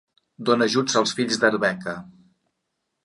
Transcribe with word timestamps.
Dóna 0.49 0.67
ajuts 0.71 0.95
als 1.01 1.13
fills 1.19 1.39
d'Arbeca. 1.43 1.97